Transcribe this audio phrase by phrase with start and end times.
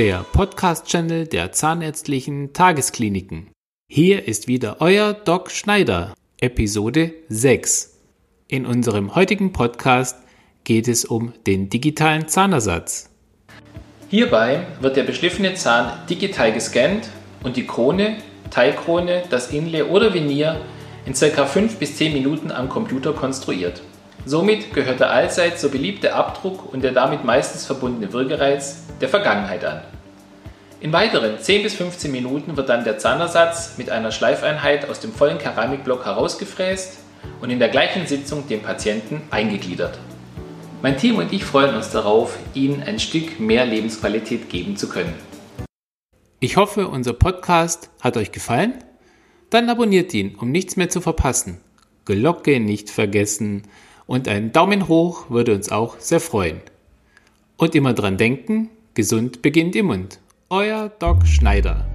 [0.00, 3.50] der Podcast-Channel der Zahnärztlichen Tageskliniken.
[3.86, 8.00] Hier ist wieder euer Doc Schneider, Episode 6.
[8.48, 10.16] In unserem heutigen Podcast
[10.64, 13.10] geht es um den digitalen Zahnersatz.
[14.08, 17.10] Hierbei wird der beschliffene Zahn digital gescannt
[17.44, 18.16] und die Krone,
[18.48, 20.62] Teilkrone, das Inlay oder Venier
[21.04, 21.44] in ca.
[21.44, 23.82] 5 bis 10 Minuten am Computer konstruiert.
[24.26, 29.64] Somit gehört der allseits so beliebte Abdruck und der damit meistens verbundene Würgereiz der Vergangenheit
[29.64, 29.80] an.
[30.80, 35.12] In weiteren 10 bis 15 Minuten wird dann der Zahnersatz mit einer Schleifeinheit aus dem
[35.12, 36.98] vollen Keramikblock herausgefräst
[37.40, 39.98] und in der gleichen Sitzung dem Patienten eingegliedert.
[40.82, 45.14] Mein Team und ich freuen uns darauf, Ihnen ein Stück mehr Lebensqualität geben zu können.
[46.40, 48.82] Ich hoffe, unser Podcast hat euch gefallen.
[49.50, 51.60] Dann abonniert ihn, um nichts mehr zu verpassen.
[52.06, 53.64] Glocke nicht vergessen
[54.10, 56.60] und ein Daumen hoch würde uns auch sehr freuen.
[57.56, 60.18] Und immer dran denken, gesund beginnt im Mund.
[60.48, 61.89] Euer Doc Schneider.